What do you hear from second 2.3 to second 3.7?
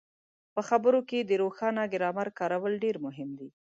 کارول ډېر مهم دي.